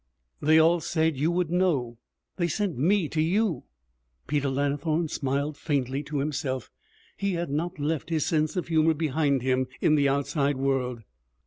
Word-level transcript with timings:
'They 0.41 0.57
all 0.57 0.79
said 0.79 1.15
you 1.15 1.29
would 1.29 1.51
know. 1.51 1.99
They 2.37 2.47
sent 2.47 2.75
me 2.75 3.07
to 3.09 3.21
you.' 3.21 3.65
Peter 4.25 4.49
Lannithorne 4.49 5.09
smiled 5.09 5.57
faintly 5.57 6.01
to 6.05 6.17
himself. 6.17 6.71
He 7.17 7.33
had 7.33 7.51
not 7.51 7.77
left 7.77 8.09
his 8.09 8.25
sense 8.25 8.55
of 8.55 8.69
humor 8.69 8.95
behind 8.95 9.43
him 9.43 9.67
in 9.79 9.93
the 9.93 10.09
outside 10.09 10.57
world. 10.57 11.03